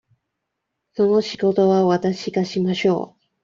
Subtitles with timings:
[0.93, 3.21] その仕事はわたしがしましょう。